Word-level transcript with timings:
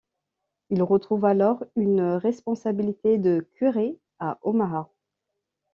Il 0.71 0.81
retrouve 0.81 1.25
alors 1.25 1.63
une 1.75 2.01
responsabilité 2.01 3.19
de 3.19 3.47
curé 3.53 3.99
à 4.17 4.39
Omaha. 4.41 4.89